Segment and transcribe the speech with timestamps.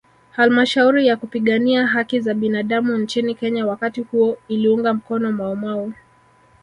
[0.31, 5.93] Halmashauri ya kupigania haki za binadamu nchini Kenya wakati huo iliunga mkono maumau